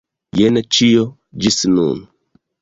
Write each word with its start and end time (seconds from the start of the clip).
Jen 0.37 0.57
ĉio, 0.77 1.03
ĝis 1.45 1.61
nun. 1.75 2.01